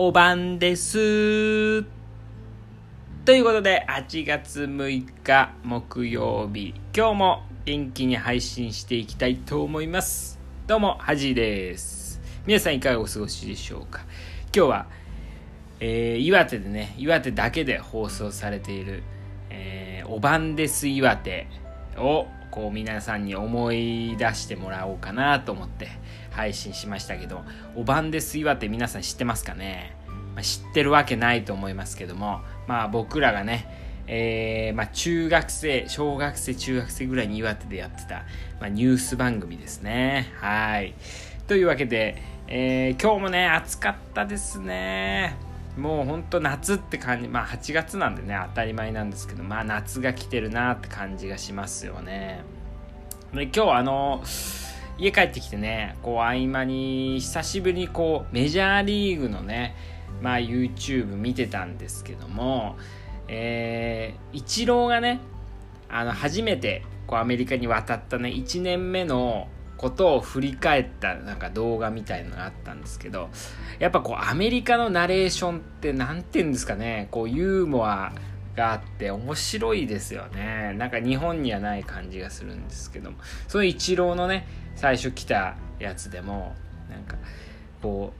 [0.00, 1.82] お晩です。
[3.24, 6.72] ということで8月6日木曜日。
[6.96, 10.38] 今日も元気に配信していきたいと思います。
[10.66, 12.20] どうもはじです。
[12.46, 14.02] 皆さんいかがお過ごしでしょうか？
[14.54, 14.86] 今日は、
[15.80, 19.02] えー、岩手でね岩手だけで放送されている、
[19.50, 21.48] えー、お晩です岩手
[21.96, 25.88] をこう皆さんに思い出してもらおうかなと思って
[26.30, 27.44] 配信しましたけど
[27.76, 29.96] お晩です岩手皆さん知ってますかね、
[30.34, 38.24] まあ、知ってるわけないと思いますけどもまあ僕らがねえー、まあ、中学生、小学生、中学生ぐらいに岩手でやってた、
[38.58, 40.32] まあ、ニュース番組ですね。
[40.36, 40.94] はい。
[41.46, 45.36] というわけで、えー、今日もね、暑かったですね。
[45.78, 52.42] もうほんと夏って感じまあ8月なんでね当たり前なんですけどまあ夏が来てるなって感じがしますよね。
[53.32, 54.22] で今日あの
[54.98, 59.76] 家帰ってきてねこう合間に久しぶりにこうメジャーリーグのね
[60.20, 62.76] まあ YouTube 見てたんですけども
[63.28, 65.20] えー、イチローがね
[65.88, 69.48] あの初めてこうアメリカに渡ったね1年目の
[69.78, 73.30] ことを振り返ったなんか動画みたいのがあったんですけど
[73.78, 78.12] やっぱこうアメリカのナレーションって何て言うんですかねこうユーモア
[78.56, 80.74] があって面白いですよね。
[80.76, 83.18] なんか日本にはない感じがするんですけども。
[83.46, 86.56] そのイチローのね最初来たやつでも
[86.90, 87.16] なんか
[87.80, 88.12] こ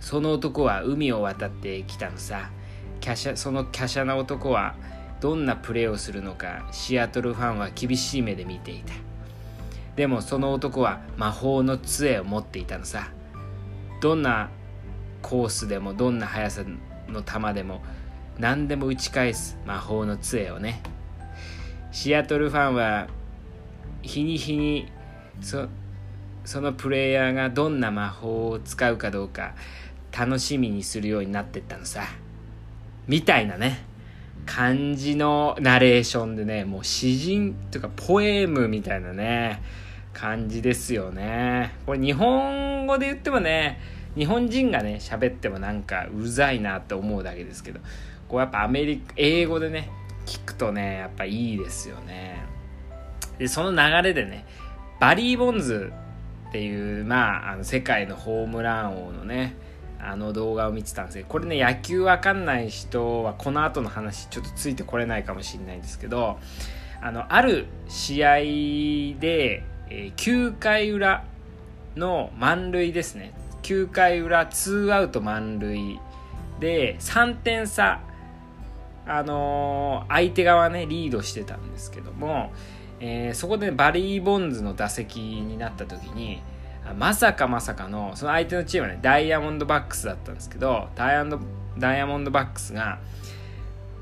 [0.00, 2.50] うその男は海を渡ってきたのさ。
[3.04, 4.74] 華奢その華奢な男は
[5.20, 8.94] どんなプレーをするのかシアトルファンは厳しい目で見ていた。
[9.96, 13.10] でもその男は魔法の杖を持っていたのさ。
[14.00, 14.50] どんな
[15.22, 16.62] コースでもどんな速さ
[17.08, 17.82] の球でも
[18.38, 20.82] 何でも打ち返す魔法の杖をね。
[21.92, 23.06] シアトルファンは
[24.02, 24.92] 日に日に
[25.40, 25.68] そ
[26.44, 29.54] そのプレイヤーがどんな魔法を使うかどうか
[30.12, 32.02] 楽しみにするようになってったのさ。
[33.06, 33.93] みたいなね。
[34.46, 39.62] 感じのナレーションでねもう詩人というかポエムみたいなね
[40.14, 41.74] 感じですよね。
[41.84, 43.78] これ日本語で言ってもね、
[44.16, 47.80] 日本人がね、喋ってもなんかうざいなって思うだけですけど、
[48.28, 49.90] こうやっぱアメリカ、英語でね、
[50.24, 52.42] 聞くとね、やっぱいいですよね。
[53.38, 54.46] で、その流れでね、
[55.00, 55.92] バリー・ボンズ
[56.48, 59.56] っていう、まあ、あの世界のホームラン王のね、
[60.04, 66.38] あの動画を見てたんですけど、これね、野球わかんない人はこの後の話ちょっとついてこれないかもしれないんですけど、
[67.00, 68.36] あの、ある試合
[69.18, 71.24] で、えー、9回裏
[71.96, 73.32] の満塁ですね。
[73.62, 75.98] 9回裏2アウト満塁
[76.60, 78.00] で3点差
[79.06, 82.52] あのー、相手側ねリードしてたんですけども、
[83.00, 86.42] えー、そこで、バリー・ボンズの打席になった時に
[86.92, 91.26] まさかまさかのその相手のチームはねダイヤモンドバックスだったんですけどダイヤ
[91.78, 93.00] ダイヤモンドバックスが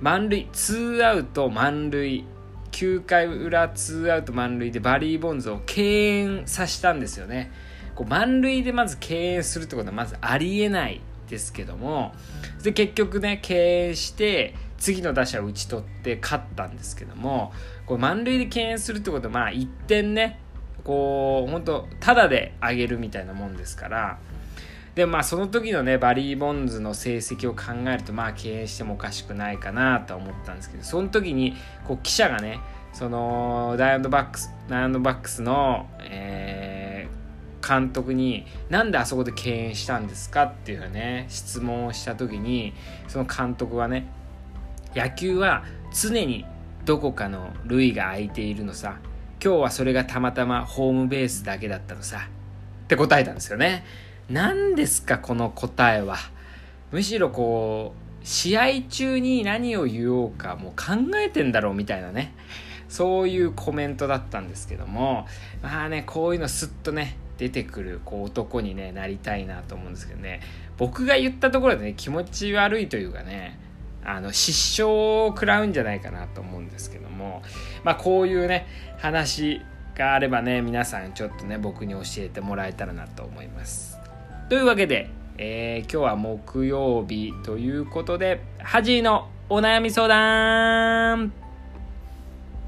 [0.00, 2.24] 満塁2アウト満塁
[2.72, 7.52] 9回裏2アウト満塁でバリー・ボンズを敬遠させたんですよね。
[7.94, 12.12] こう満塁でまず敬遠するってことはまずありえないですけども
[12.62, 17.52] で結局ね敬遠して次の打者を打ち取って勝ったんですけども
[17.86, 20.40] こう満塁で敬遠するってことはまあ1点ね
[20.84, 24.18] こう本当ただであげるみたいなもんですから。
[24.94, 31.54] でまあその時のねバリー・ボンズの成績を考えるとまあ敬遠してもおかしくないかなと思ったんですけどその時に
[31.86, 32.58] こう記者がね
[32.92, 42.74] そのダイヤモンドバックスダイヤモンドバックスの、えー、監督になんであそこで敬遠したんですかっていうね質問をした時に
[43.06, 44.08] その監督はね
[44.94, 45.64] 野球は
[45.94, 46.44] 常に
[46.84, 48.98] どこかの塁が空いているのさ
[49.42, 52.28] 今日はそれがたまたまホームベースだけだったのさ。
[52.84, 53.84] って答えたんですよね。
[54.28, 56.18] 何ですかこの答えは。
[56.92, 62.34] むしろこう試合中に何を言おうかもう考えてんだろうみたいなね。
[62.90, 65.26] そういうコメントだったんですけども。
[65.62, 70.42] まあねこういうのスッとね出てくるこう男に、ね、なりたいなと思うんですけどね。
[70.76, 73.58] 僕が言ったところでね気持ち悪いというかね
[74.16, 77.42] あの失笑を食らうんじゃないかなと思うんですけども
[77.84, 78.66] まあこういうね
[78.98, 79.60] 話
[79.94, 84.00] があればね皆さんちょっとね僕に教えてもらえたらなと思います。
[84.50, 85.08] というわけで、
[85.38, 91.32] えー、今日は木曜日ということで、ハジーのお悩み相談。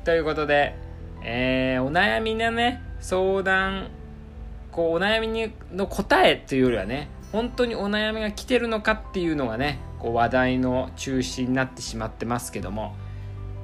[0.04, 0.76] ということで、
[1.24, 3.88] えー、お悩みのね、相談、
[4.70, 12.96] こう、お悩みの答えというよりはね、本当にお悩みが来てるのかっていうのがね、こう話題の中心になってしまってますけども、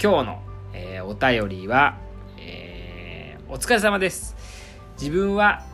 [0.00, 0.42] 今日の、
[0.72, 1.98] えー、お便りは、
[2.38, 4.36] えー、お疲れ様です。
[5.00, 5.64] 自分は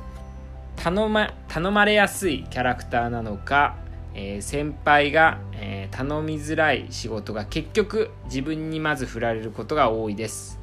[0.76, 3.76] 頼ま頼まれやすいキャラクターなのか、
[4.14, 10.58] えー、先輩が、えー、頼みづらい仕事が結局自分にまず振られることが多いです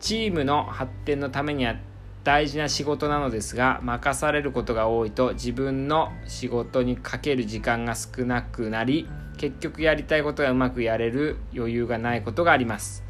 [0.00, 1.76] チームの発展のためには
[2.22, 13.04] 大事な仕事なのですが任されることが多いと自分の仕事にかける時間が少なくなり結局やりたいことがうまくやれる余裕がないことがあります。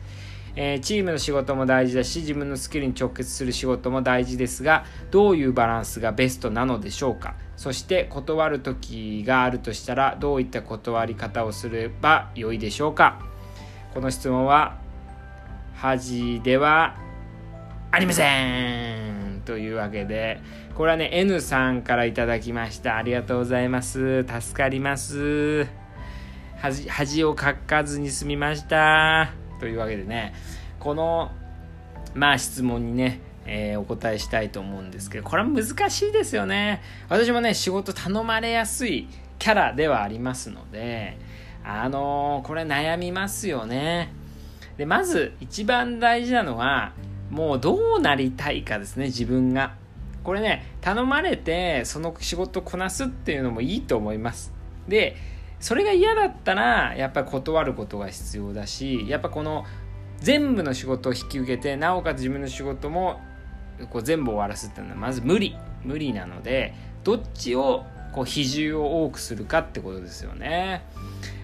[0.59, 7.35] えー、チームの仕事も大事だし自分のスキルに直結する仕事も大事ですがどういうバランスがベストなのでしょうか。
[7.57, 13.21] そして断る時があるとしたらどういった断り方をすればよいでしょうか。
[13.93, 14.79] この質問は
[15.75, 16.97] 恥では
[17.91, 18.25] ありませ
[19.11, 20.41] んというわけで
[20.75, 22.97] これはね N さんから頂きました。
[22.97, 24.25] ありがとうございます。
[24.25, 25.86] 助かります。
[26.57, 29.33] 恥恥をかかずに済みました。
[29.61, 30.35] というわけでね
[30.81, 31.31] この
[32.15, 36.83] まあ質問にねえー、お答えしたいと思うんですけどこれは難しいですよね。
[37.09, 39.09] 私もね仕事頼まれやすい
[39.39, 41.17] キャラではありますので
[41.65, 44.13] あのー、これ悩みますよね。
[44.77, 46.93] でまず一番大事なのは
[47.31, 49.75] もうどうなりたいかですね自分が。
[50.25, 54.53] これね頼まれてその仕事こなすっていうのもいいと思います。
[54.89, 55.17] で
[55.61, 59.65] それが嫌だったらやっぱり断ることが必要だしやっぱこの
[60.19, 63.21] 全部の仕事を引き受けてなおかつ自分の仕事も
[63.91, 66.75] こう全部終わらすっていうのはまず無理無理なので
[67.05, 70.83] どっちをこう比重を多くするかってことですよね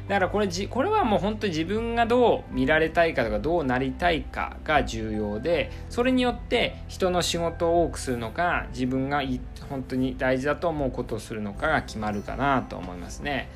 [0.09, 9.23] だからこれじこれはもう本当に自分がどう見られたいかとかどうなりたいかが重要でそれによって人の仕事を多くするのか自分が
[9.69, 13.49] 本当に大事だと思うことをするのかが決まるかなと思いますね。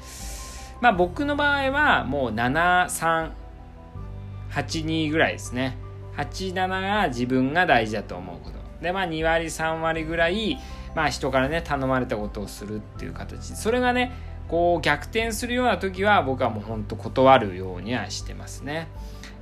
[0.81, 5.79] まあ僕の場合はもう7382ぐらいですね。
[6.17, 8.57] 87が自分が大事だと思うこと。
[8.83, 10.59] でまあ2割3割ぐらい
[10.95, 13.55] まあ人からね頼まれたことをするっていう形。
[13.55, 14.13] それがね
[14.49, 18.89] こう逆転するような時は僕はもうほんと断るようにはしてますね。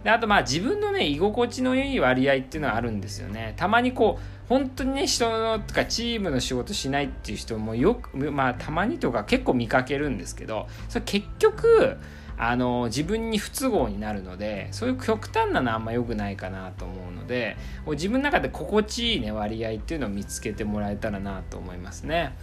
[0.04, 11.96] であとまあ自分のね居心地のいい割合っていうのはあるんですよねたまにこう本当にね人のとかチームの仕事しないっていう人もよくまあたまにとか結構見かけるんですけどそれ結局
[12.36, 17.56] あの自分に不都合になるのでそういう極端なのはあんま良くないかなと思うので
[17.86, 22.36] 自分の中で心地いいね割合っていうのを見つけてもらえたらなと思いますね。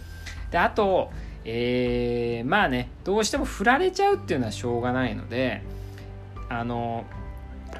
[0.50, 1.10] であと、
[1.44, 5.62] えー、まあねどうしても振られちゃうっていうのはしょうがないので
[6.48, 7.04] あの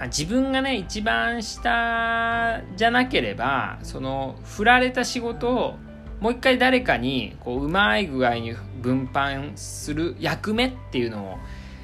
[0.02, 5.76] 自分がね一番下じゃなければその振られた仕事を
[6.20, 11.38] もう一回誰かにこううまい具合に分担する役目っていうのを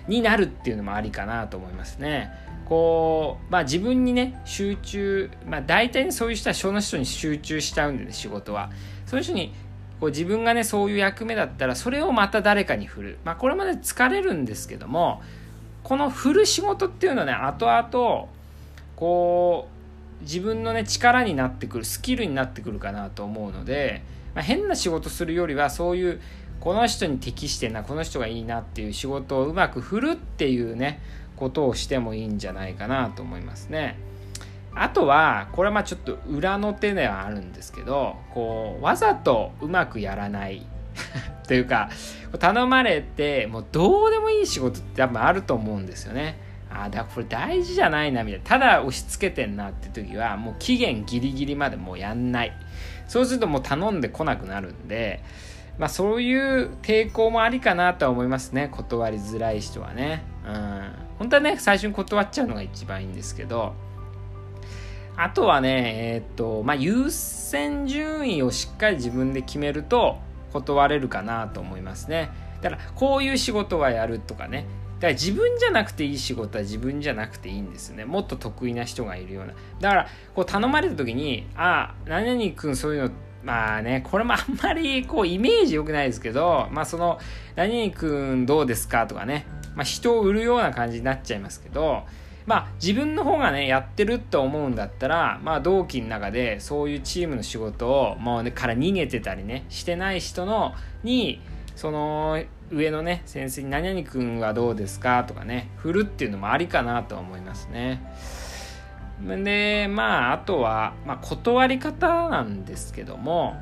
[0.08, 2.30] になるっていうのもありかなと思いますね。
[2.64, 8.70] こうまあ自分にね集中まあ大体そういう人はその人に集中しちゃうんでね仕事は。
[9.06, 9.54] そういう人に
[10.00, 13.18] こう自分がねそういう役目だったらそれをまた誰かに振る。
[13.24, 15.22] まあこれまで疲れるんですけども
[15.88, 18.28] この振る仕事っていうのはね後々
[18.94, 19.68] こ
[20.20, 24.02] う自分のね力になってくるスキルになってくるかなと思うので、
[24.34, 26.20] まあ、変な仕事するよりはそういう
[26.60, 31.00] この人に適してんなこの人がいいなっていう仕事をうまく振るっていうね
[31.36, 33.98] ことをしてもいいんじゃないかなと思いますね。
[34.74, 40.66] あとはこれはまあちょっと裏の手ではあるんですけどこうわざとうまくやらない
[41.46, 41.90] というか
[42.38, 46.38] 頼まれてもうどうでもいい仕事って多分あると思うんですよね。
[46.70, 48.46] ああだからこれ大事じゃないなみたいな。
[48.46, 52.52] ただ押し付けてんなって時はもう期限ギリギリまでもうやんない。
[53.06, 55.22] そうするともう頼んでこなくなるんで
[55.78, 58.68] まあそういう抵抗もありかなとは思いますね。
[58.68, 60.22] 断りづらい人はね。
[60.46, 60.82] うん。
[61.18, 63.74] 本当はね最初に断っちゃうのが一番いいんですけど。
[65.20, 70.18] あとはねえー、っとまあ優先順位をしっかり自分で決めると
[70.52, 72.30] 断れるかなと思いますね。
[72.62, 74.66] だからこういう仕事はやるとかね。
[74.96, 78.04] だから自分じゃなくていい仕事は自分じゃなくていいんですね。
[78.04, 79.54] もっと得意な人がいるような。
[79.80, 83.10] だからこう頼まれた時にああ何々君そういうの
[83.44, 87.18] まあねこれもあんまりこうイメージ良くないですけどまあその
[87.54, 92.04] 何々君どうですかとかね、まあ、人を売るような感じになっちゃいますけど
[92.48, 101.42] まあ自分の方がねやってると思うんだったらまあ同期の中でそういうチームの仕事をもうねから逃げてたりねしてない人のに
[101.76, 108.02] その上のね先生に「何々君はどうですか?」とかね振るっていうのもありかなと思いますね。
[109.20, 113.60] でまああとは、まあ、断り方なんですけども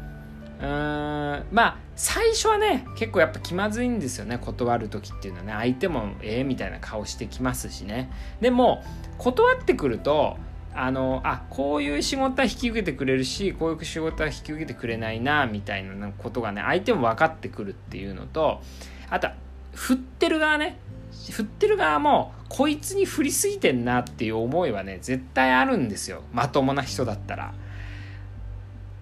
[0.60, 5.52] うーんまあ最初はね結構やっぱ気まずいんですよね断る時っていうのはね。
[5.52, 8.10] 相手もええみたいな顔してきますしね。
[8.40, 8.82] でも
[9.18, 10.36] 断ってくると
[10.74, 18.60] あのあこういう仕事は引き受けてくれるしこういう仕事は引き受けてくれないなみたいなことがね相手も分かってくるっていうのと
[19.08, 19.28] あと
[19.72, 20.78] 振ってる側ね。
[21.30, 26.22] 振ってる側もこいつに振りすぎてんなっていう思いはね絶対あるんですよ。
[26.32, 27.54] まともな人だったら。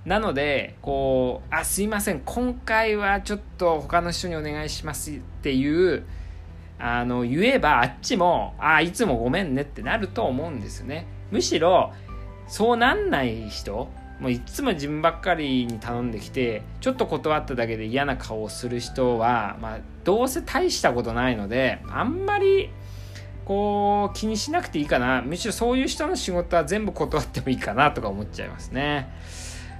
[0.04, 6.04] なのでこう「あすいません今回はちょっと他の人にお願いします」っていう
[6.78, 11.06] あの言えばあっちも「あいつもごめんね」ってなると思うんですよね。
[11.30, 11.92] むしろ
[12.46, 13.88] そうなんない人
[14.20, 22.70] もういつも自分ばっかりに頼んできてちょっと断っただけで嫌な顔をする人は、まあ、どうせ大したことないのであんまり
[23.44, 29.10] こう気にしなくていいかなむしろそういう人の仕事は全部断ってもいいかなとか思っちゃいますね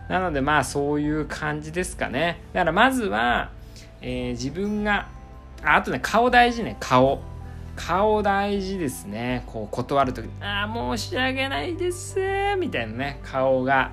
[0.09, 2.41] なのでまあそういう感じですかね。
[2.53, 3.51] だからまずは、
[4.01, 5.09] えー、自分が
[5.63, 6.77] あとね顔大事ね。
[6.81, 7.23] 顔。
[7.77, 9.45] 顔大事ですね。
[9.47, 12.19] こう断る時ああ申し訳ないです
[12.59, 13.21] みたいなね。
[13.25, 13.93] 顔が。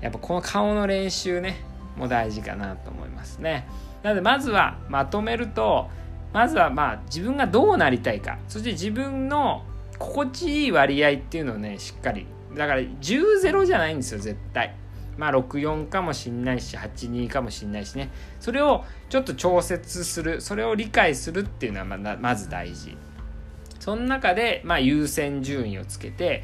[0.00, 1.62] やっぱこの顔の練習ね
[1.96, 3.68] も大事かなと思いますね。
[4.02, 5.88] なのでまずはまとめると
[6.32, 8.38] まずはまあ自分がどうなりたいか。
[8.48, 9.62] そして自分の
[9.98, 12.26] 心地いい割合っていうのをねしっかり。
[12.54, 14.74] だから10-0じゃないんですよ絶対。
[15.16, 18.10] まあ64かもしんないし82かもしんないしね。
[18.40, 22.96] それをちょっと調節するそれを理解するっていうのはままず大事。
[23.78, 26.42] その中でまあ優先順位をつけて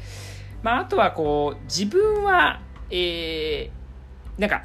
[0.63, 2.61] まああとはこう自分は
[2.91, 4.63] えー、なんか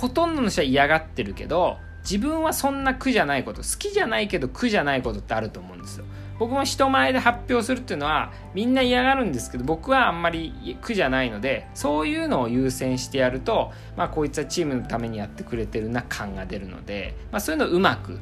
[0.00, 6.04] ほとんどの人は嫌がってるけど自分はそんな苦じゃないこと好きじゃないけど苦じゃないことってあると思うんですよ。
[6.40, 18.18] 僕も人前で発表するっていうのはみんな嫌がるんですけど僕はあんまり苦じゃないのでそういうのを優先してやるとまあこいつはチームのためにやってくれてるな感が出るので、まあ、そういうのをうまく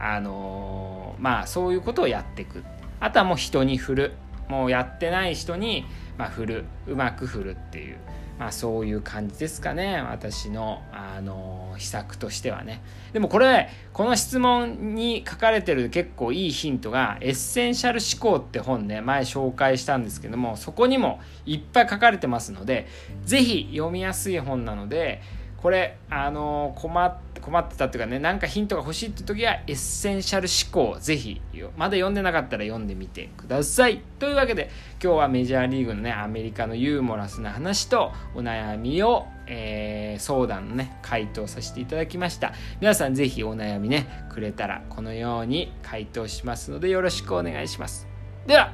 [0.00, 2.64] あのー、まあそういうことをやっていく。
[3.00, 4.12] あとはもう人に振る。
[4.48, 5.84] もうやってない人に
[6.18, 7.96] まあ振るうまく振るっていう
[8.38, 10.00] まあそういう感じですかね。
[10.02, 12.82] 私のあの秘策としてはね。
[13.12, 22.86] でもこれこの質問に書かれてる結構いいヒントが「エッセンシャル思考」って本ね前紹介したんですけどもそこにもいっぱい書かれてますので
[23.24, 25.22] 是非読みやすい本なので
[25.60, 31.40] これあの困って困ってたっていうかねなんかヒントが欲しいって時はエッセンシャル思考ぜひ
[31.76, 34.02] まだ読んでなかったら読んでみてください。
[34.18, 34.70] というわけで
[35.02, 42.52] 今日はメジャーリーグのねアメリカのユーモラスな話とお悩みを、えー、相談のね回答させていただきました。
[42.80, 48.06] 皆さんぜひお悩みねくれたらこのように回答しますのでよろしくお願いします。
[48.46, 48.72] では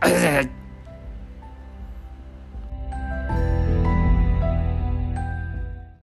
[0.00, 0.69] ありがとうございました。